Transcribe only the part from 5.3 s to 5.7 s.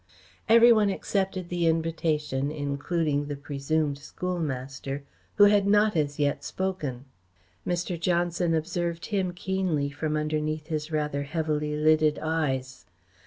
who had